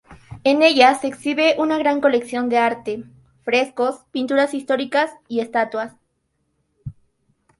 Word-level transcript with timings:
En 0.43 0.63
ella 0.63 0.95
se 0.95 1.05
exhibe 1.05 1.53
una 1.59 1.77
gran 1.77 2.01
colección 2.01 2.49
de 2.49 2.57
arte; 2.57 3.03
frescos, 3.43 3.99
pinturas 4.11 4.55
históricas 4.55 5.11
y 5.27 5.41
estatuas. 5.41 5.93